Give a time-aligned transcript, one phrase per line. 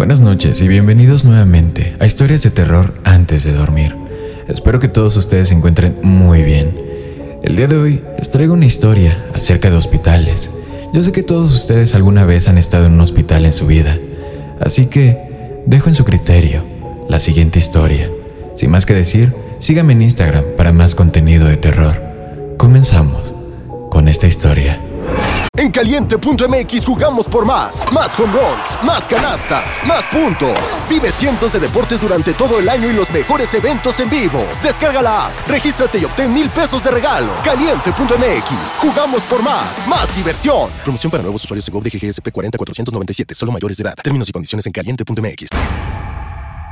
[0.00, 3.94] Buenas noches y bienvenidos nuevamente a Historias de Terror antes de dormir.
[4.48, 6.74] Espero que todos ustedes se encuentren muy bien.
[7.42, 10.50] El día de hoy les traigo una historia acerca de hospitales.
[10.94, 13.98] Yo sé que todos ustedes alguna vez han estado en un hospital en su vida,
[14.58, 15.18] así que
[15.66, 16.64] dejo en su criterio
[17.10, 18.08] la siguiente historia.
[18.54, 22.00] Sin más que decir, síganme en Instagram para más contenido de terror.
[22.56, 23.34] Comenzamos
[23.90, 24.80] con esta historia.
[25.60, 27.84] En caliente.mx jugamos por más.
[27.92, 30.56] Más home runs, más canastas, más puntos.
[30.88, 34.42] Vive cientos de deportes durante todo el año y los mejores eventos en vivo.
[34.62, 37.28] Descarga la app, regístrate y obtén mil pesos de regalo.
[37.44, 39.86] Caliente.mx, jugamos por más.
[39.86, 40.70] Más diversión.
[40.82, 43.96] Promoción para nuevos usuarios de GOV de GGSP 40497, solo mayores de edad.
[44.02, 45.48] Términos y condiciones en caliente.mx.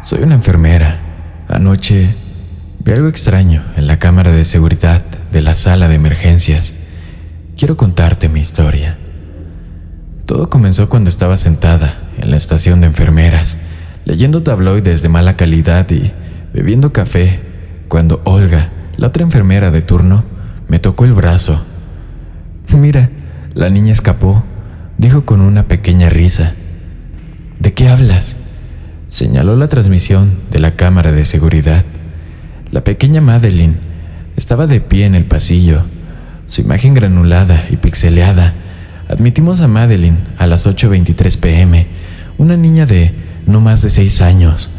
[0.00, 1.00] Soy una enfermera.
[1.48, 2.14] Anoche
[2.78, 6.72] vi algo extraño en la cámara de seguridad de la sala de emergencias
[7.56, 8.98] quiero contarte mi historia.
[10.26, 13.58] Todo comenzó cuando estaba sentada en la estación de enfermeras,
[14.04, 16.12] leyendo tabloides de mala calidad y
[16.52, 17.40] bebiendo café,
[17.88, 20.24] cuando Olga, la otra enfermera de turno,
[20.68, 21.64] me tocó el brazo.
[22.76, 23.10] Mira,
[23.54, 24.44] la niña escapó,
[24.98, 26.52] dijo con una pequeña risa.
[27.58, 28.36] ¿De qué hablas?
[29.08, 31.84] Señaló la transmisión de la cámara de seguridad.
[32.70, 33.76] La pequeña Madeline
[34.36, 35.82] estaba de pie en el pasillo,
[36.46, 38.54] su imagen granulada y pixeleada.
[39.08, 41.86] Admitimos a Madeline a las 8.23 pm,
[42.38, 43.12] una niña de
[43.46, 44.70] no más de seis años,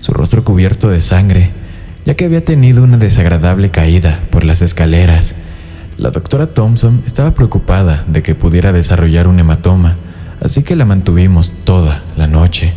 [0.00, 1.50] su rostro cubierto de sangre,
[2.04, 5.34] ya que había tenido una desagradable caída por las escaleras.
[5.98, 9.96] La doctora Thompson estaba preocupada de que pudiera desarrollar un hematoma,
[10.40, 12.74] así que la mantuvimos toda la noche.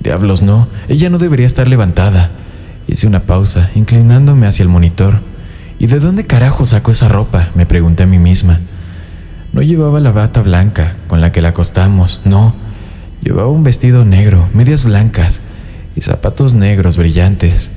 [0.00, 2.30] Diablos no, ella no debería estar levantada.
[2.86, 5.20] Hice una pausa, inclinándome hacia el monitor.
[5.78, 7.48] ¿Y de dónde carajo sacó esa ropa?
[7.54, 8.60] me pregunté a mí misma.
[9.52, 12.54] No llevaba la bata blanca con la que la acostamos, no.
[13.22, 15.40] Llevaba un vestido negro, medias blancas
[15.94, 17.70] y zapatos negros brillantes,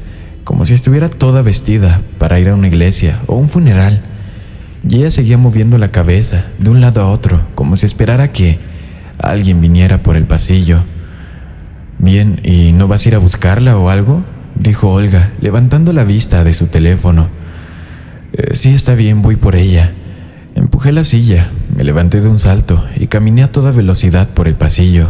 [0.44, 4.04] como si estuviera toda vestida para ir a una iglesia o un funeral.
[4.88, 8.60] Y ella seguía moviendo la cabeza de un lado a otro, como si esperara que
[9.18, 10.80] alguien viniera por el pasillo.
[11.98, 14.24] Bien, ¿y no vas a ir a buscarla o algo?
[14.56, 17.39] dijo Olga, levantando la vista de su teléfono.
[18.54, 19.94] Sí, está bien, voy por ella.
[20.56, 24.56] Empujé la silla, me levanté de un salto y caminé a toda velocidad por el
[24.56, 25.10] pasillo.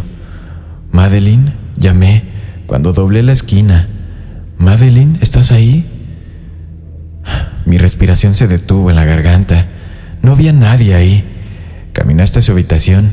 [0.92, 2.24] Madeline, llamé
[2.66, 3.88] cuando doblé la esquina.
[4.58, 5.86] Madeline, ¿estás ahí?
[7.64, 9.66] Mi respiración se detuvo en la garganta.
[10.22, 11.24] No había nadie ahí.
[11.92, 13.10] Caminé hasta su habitación.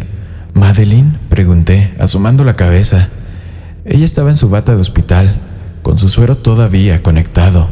[0.53, 3.09] Madeline, pregunté, asomando la cabeza.
[3.85, 5.41] Ella estaba en su bata de hospital,
[5.83, 7.69] con su suero todavía conectado.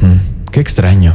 [0.00, 1.14] Mm, qué extraño.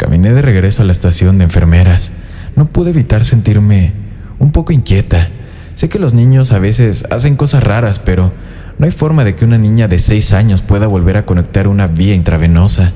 [0.00, 2.10] Caminé de regreso a la estación de enfermeras.
[2.56, 3.92] No pude evitar sentirme
[4.38, 5.28] un poco inquieta.
[5.74, 8.32] Sé que los niños a veces hacen cosas raras, pero
[8.78, 11.86] no hay forma de que una niña de seis años pueda volver a conectar una
[11.86, 12.92] vía intravenosa.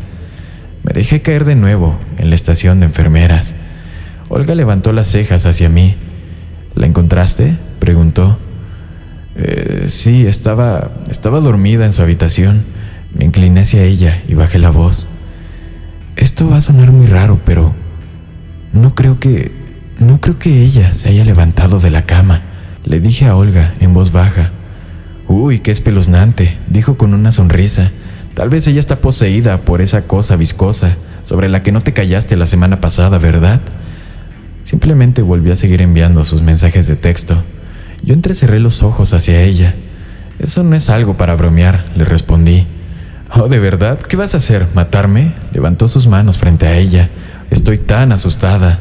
[0.82, 3.54] Me dejé caer de nuevo en la estación de enfermeras.
[4.30, 5.96] Olga levantó las cejas hacia mí.
[6.74, 7.58] ¿La encontraste?
[7.80, 8.38] preguntó.
[9.36, 12.62] Eh, sí, estaba, estaba dormida en su habitación.
[13.12, 15.06] Me incliné hacia ella y bajé la voz.
[16.16, 17.74] Esto va a sonar muy raro, pero
[18.72, 19.52] no creo que
[19.98, 22.42] no creo que ella se haya levantado de la cama,
[22.84, 24.50] le dije a Olga en voz baja.
[25.28, 27.90] Uy, qué espeluznante, dijo con una sonrisa.
[28.34, 32.36] Tal vez ella está poseída por esa cosa viscosa sobre la que no te callaste
[32.36, 33.60] la semana pasada, ¿verdad?
[34.64, 37.42] Simplemente volvió a seguir enviando sus mensajes de texto.
[38.02, 39.74] Yo entrecerré los ojos hacia ella.
[40.38, 42.66] Eso no es algo para bromear, le respondí.
[43.36, 43.98] Oh, ¿de verdad?
[43.98, 44.64] ¿Qué vas a hacer?
[44.74, 45.32] ¿Matarme?
[45.52, 47.10] Levantó sus manos frente a ella.
[47.50, 48.78] Estoy tan asustada.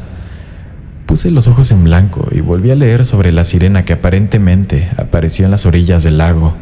[1.06, 5.44] Puse los ojos en blanco y volví a leer sobre la sirena que aparentemente apareció
[5.44, 6.54] en las orillas del lago.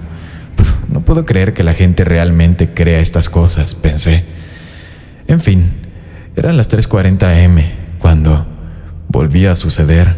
[0.91, 4.25] no puedo creer que la gente realmente crea estas cosas, pensé.
[5.27, 5.75] En fin,
[6.35, 7.59] eran las 3.40 am
[7.99, 8.47] cuando
[9.09, 10.15] volvía a suceder.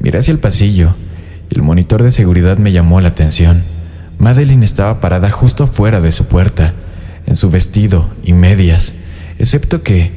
[0.00, 0.96] Miré hacia el pasillo
[1.48, 3.62] y el monitor de seguridad me llamó la atención.
[4.18, 6.74] Madeline estaba parada justo fuera de su puerta
[7.26, 8.94] en su vestido y medias,
[9.38, 10.10] excepto que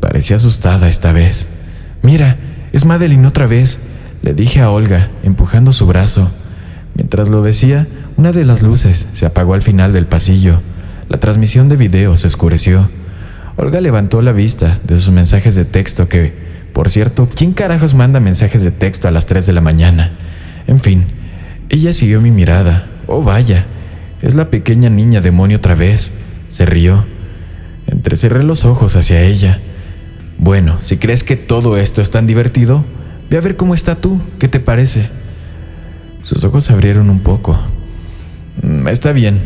[0.00, 1.48] parecía asustada esta vez.
[2.02, 2.36] Mira,
[2.72, 3.78] es Madeline otra vez,
[4.22, 6.30] le dije a Olga, empujando su brazo.
[6.94, 7.86] Mientras lo decía,
[8.16, 10.60] una de las luces se apagó al final del pasillo.
[11.08, 12.88] La transmisión de video se oscureció.
[13.56, 16.32] Olga levantó la vista de sus mensajes de texto que,
[16.72, 20.12] por cierto, ¿quién carajos manda mensajes de texto a las 3 de la mañana?
[20.66, 21.04] En fin,
[21.68, 22.86] ella siguió mi mirada.
[23.06, 23.66] Oh, vaya,
[24.22, 26.12] es la pequeña niña demonio otra vez.
[26.48, 27.04] Se rió.
[27.86, 29.58] Entrecerré los ojos hacia ella.
[30.38, 32.84] Bueno, si crees que todo esto es tan divertido,
[33.30, 34.20] ve a ver cómo está tú.
[34.38, 35.08] ¿Qué te parece?
[36.22, 37.58] Sus ojos se abrieron un poco.
[38.62, 39.40] Mm, está bien.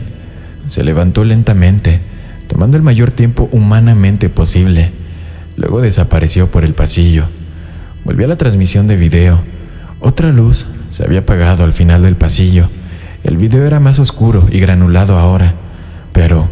[0.67, 2.01] Se levantó lentamente,
[2.47, 4.91] tomando el mayor tiempo humanamente posible.
[5.57, 7.25] Luego desapareció por el pasillo.
[8.05, 9.41] Volvió a la transmisión de video.
[10.01, 12.69] Otra luz se había apagado al final del pasillo.
[13.23, 15.55] El video era más oscuro y granulado ahora,
[16.13, 16.49] pero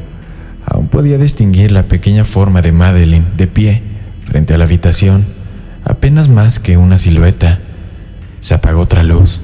[0.80, 3.82] aún podía distinguir la pequeña forma de Madeline de pie
[4.24, 5.26] frente a la habitación,
[5.84, 7.58] apenas más que una silueta.
[8.40, 9.42] Se apagó otra luz,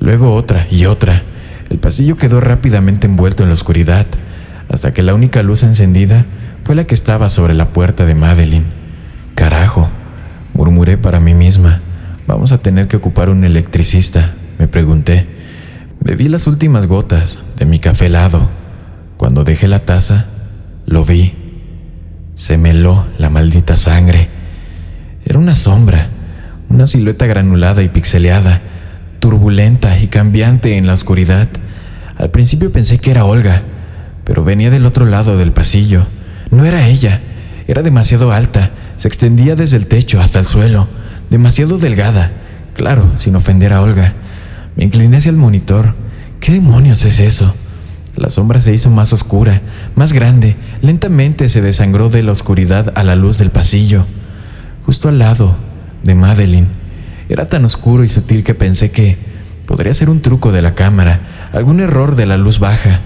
[0.00, 1.22] luego otra y otra.
[1.70, 4.04] El pasillo quedó rápidamente envuelto en la oscuridad,
[4.68, 6.26] hasta que la única luz encendida
[6.64, 8.66] fue la que estaba sobre la puerta de Madeline.
[9.34, 9.88] Carajo,
[10.52, 11.80] murmuré para mí misma.
[12.26, 15.26] Vamos a tener que ocupar un electricista, me pregunté.
[16.00, 18.50] Bebí las últimas gotas de mi café helado.
[19.16, 20.26] Cuando dejé la taza,
[20.86, 21.34] lo vi.
[22.34, 24.28] Se meló la maldita sangre.
[25.24, 26.06] Era una sombra,
[26.68, 28.60] una silueta granulada y pixeleada,
[29.18, 31.48] turbulenta y cambiante en la oscuridad.
[32.16, 33.62] Al principio pensé que era Olga,
[34.24, 36.06] pero venía del otro lado del pasillo.
[36.50, 37.20] No era ella,
[37.66, 40.86] era demasiado alta, se extendía desde el techo hasta el suelo,
[41.30, 42.30] demasiado delgada,
[42.74, 44.14] claro, sin ofender a Olga.
[44.76, 45.94] Me incliné hacia el monitor.
[46.38, 47.54] ¿Qué demonios es eso?
[48.16, 49.60] La sombra se hizo más oscura,
[49.94, 54.06] más grande, lentamente se desangró de la oscuridad a la luz del pasillo,
[54.86, 55.56] justo al lado
[56.02, 56.68] de Madeline.
[57.28, 59.18] Era tan oscuro y sutil que pensé que
[59.66, 63.00] podría ser un truco de la cámara, algún error de la luz baja.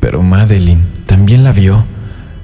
[0.00, 1.84] Pero Madeline también la vio,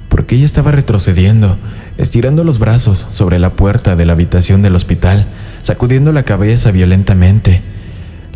[0.07, 1.57] porque ella estaba retrocediendo,
[1.97, 5.25] estirando los brazos sobre la puerta de la habitación del hospital,
[5.61, 7.61] sacudiendo la cabeza violentamente.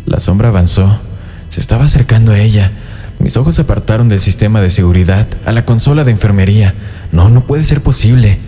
[0.04, 1.00] La sombra avanzó,
[1.48, 2.72] se estaba acercando a ella.
[3.22, 6.74] Mis ojos se apartaron del sistema de seguridad, a la consola de enfermería.
[7.12, 8.38] No, no puede ser posible.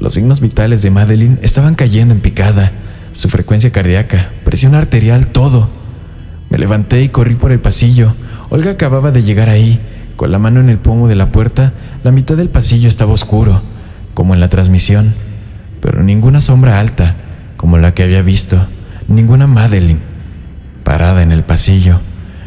[0.00, 2.72] Los signos vitales de Madeline estaban cayendo en picada.
[3.14, 5.70] Su frecuencia cardíaca, presión arterial, todo.
[6.50, 8.12] Me levanté y corrí por el pasillo.
[8.50, 9.80] Olga acababa de llegar ahí.
[10.16, 11.72] Con la mano en el pomo de la puerta,
[12.04, 13.62] la mitad del pasillo estaba oscuro,
[14.12, 15.14] como en la transmisión,
[15.80, 17.16] pero ninguna sombra alta,
[17.56, 18.58] como la que había visto,
[19.08, 20.00] ninguna Madeline
[20.84, 21.98] parada en el pasillo.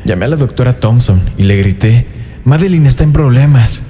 [0.06, 2.06] Llamé a la doctora Thompson y le grité,
[2.44, 3.82] Madeline está en problemas.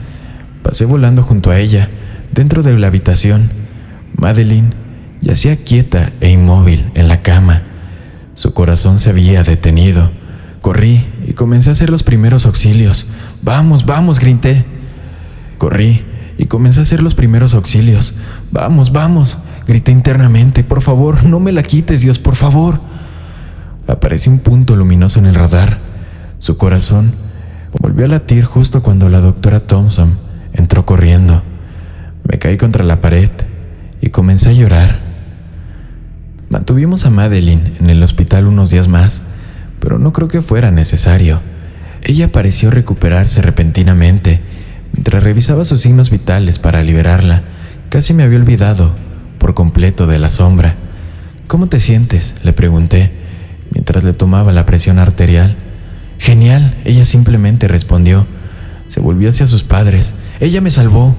[0.64, 1.90] Pasé volando junto a ella,
[2.32, 3.50] dentro de la habitación.
[4.16, 4.74] Madeline
[5.20, 7.64] yacía quieta e inmóvil en la cama.
[8.34, 10.10] Su corazón se había detenido.
[10.62, 13.08] Corrí y comencé a hacer los primeros auxilios.
[13.42, 14.64] Vamos, vamos, grité.
[15.58, 16.06] Corrí
[16.38, 18.16] y comencé a hacer los primeros auxilios.
[18.54, 19.38] Vamos, vamos,
[19.68, 20.64] grité internamente.
[20.64, 22.80] Por favor, no me la quites, Dios, por favor.
[23.86, 25.95] Apareció un punto luminoso en el radar.
[26.46, 27.12] Su corazón
[27.82, 30.20] volvió a latir justo cuando la doctora Thompson
[30.54, 31.42] entró corriendo.
[32.24, 33.32] Me caí contra la pared
[34.00, 35.00] y comencé a llorar.
[36.50, 39.24] Mantuvimos a Madeline en el hospital unos días más,
[39.80, 41.40] pero no creo que fuera necesario.
[42.04, 44.40] Ella pareció recuperarse repentinamente.
[44.94, 47.42] Mientras revisaba sus signos vitales para liberarla,
[47.90, 48.94] casi me había olvidado
[49.40, 50.75] por completo de la sombra.
[51.48, 52.36] ¿Cómo te sientes?
[52.44, 53.12] le pregunté
[53.72, 55.64] mientras le tomaba la presión arterial.
[56.19, 58.27] Genial, ella simplemente respondió.
[58.88, 60.13] Se volvió hacia sus padres.
[60.39, 61.15] Ella me salvó.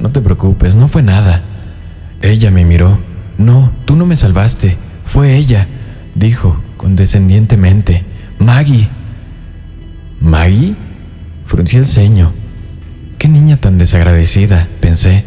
[0.00, 1.42] No te preocupes, no fue nada.
[2.22, 2.98] Ella me miró.
[3.38, 4.76] No, tú no me salvaste.
[5.04, 5.66] Fue ella,
[6.14, 8.04] dijo condescendientemente.
[8.38, 8.88] Maggie.
[10.20, 10.76] ¿Maggie?
[11.44, 12.32] Fruncí el ceño.
[13.18, 15.24] Qué niña tan desagradecida, pensé.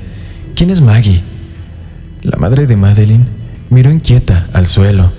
[0.55, 1.21] ¿Quién es Maggie?
[2.21, 3.25] La madre de Madeline
[3.69, 5.11] miró inquieta al suelo.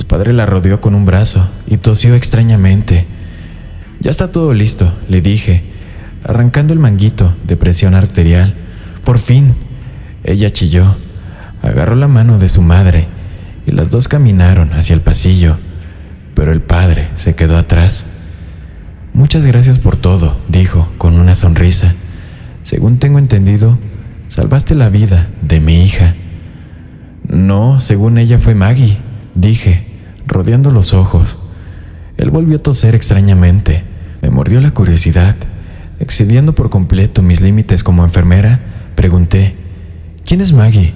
[0.00, 3.04] Su padre la rodeó con un brazo y tosió extrañamente.
[4.00, 5.62] Ya está todo listo, le dije,
[6.24, 8.54] arrancando el manguito de presión arterial.
[9.04, 9.54] Por fin.
[10.24, 10.96] Ella chilló,
[11.62, 13.08] agarró la mano de su madre
[13.66, 15.58] y las dos caminaron hacia el pasillo,
[16.34, 18.06] pero el padre se quedó atrás.
[19.12, 21.92] Muchas gracias por todo, dijo con una sonrisa.
[22.62, 23.78] Según tengo entendido,
[24.28, 26.14] salvaste la vida de mi hija.
[27.28, 28.96] No, según ella fue Maggie,
[29.34, 29.89] dije,
[30.30, 31.36] rodeando los ojos.
[32.16, 33.82] Él volvió a toser extrañamente.
[34.22, 35.36] Me mordió la curiosidad.
[35.98, 38.60] Excediendo por completo mis límites como enfermera,
[38.94, 39.54] pregunté,
[40.24, 40.94] ¿quién es Maggie?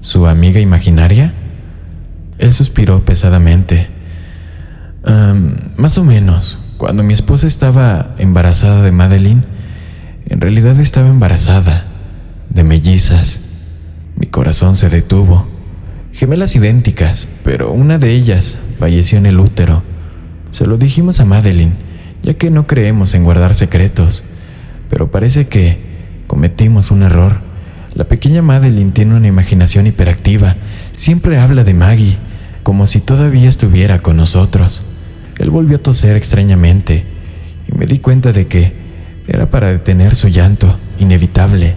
[0.00, 1.34] ¿Su amiga imaginaria?
[2.38, 3.88] Él suspiró pesadamente.
[5.76, 6.58] más o menos.
[6.76, 9.42] Cuando mi esposa estaba embarazada de Madeline,
[10.28, 11.84] en realidad estaba embarazada
[12.50, 13.40] de mellizas.
[14.16, 15.46] Mi corazón se detuvo.
[16.12, 19.82] Gemelas idénticas, pero una de ellas falleció en el útero.
[20.50, 21.72] Se lo dijimos a Madeline,
[22.22, 24.22] ya que no creemos en guardar secretos,
[24.88, 25.78] pero parece que
[26.26, 27.40] cometimos un error.
[27.94, 30.56] La pequeña Madeline tiene una imaginación hiperactiva.
[30.92, 32.16] Siempre habla de Maggie,
[32.62, 34.82] como si todavía estuviera con nosotros.
[35.38, 37.04] Él volvió a toser extrañamente
[37.70, 38.72] y me di cuenta de que
[39.26, 41.76] era para detener su llanto, inevitable.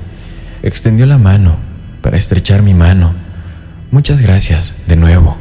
[0.64, 1.58] Extendió la mano
[2.02, 3.14] para estrechar mi mano.
[3.92, 5.38] Muchas gracias, de nuevo.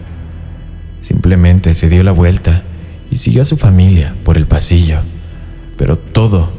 [1.00, 2.62] Simplemente se dio la vuelta
[3.10, 4.98] y siguió a su familia por el pasillo.
[5.76, 6.52] Pero todo,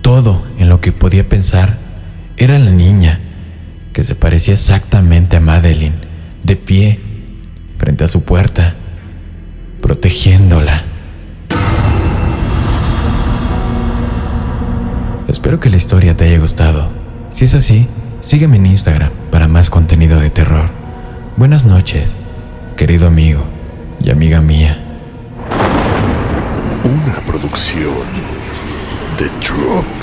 [0.00, 1.76] todo en lo que podía pensar
[2.36, 3.20] era la niña,
[3.92, 5.96] que se parecía exactamente a Madeline,
[6.44, 7.00] de pie,
[7.78, 8.74] frente a su puerta,
[9.82, 10.84] protegiéndola.
[15.26, 16.88] Espero que la historia te haya gustado.
[17.30, 17.86] Si es así,
[18.20, 20.70] sígueme en Instagram para más contenido de terror.
[21.36, 22.14] Buenas noches,
[22.76, 23.59] querido amigo
[24.02, 24.78] y amiga mía.
[26.84, 28.06] Una producción
[29.18, 29.99] de Drop